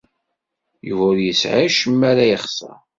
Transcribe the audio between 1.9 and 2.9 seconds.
ara yexṣer.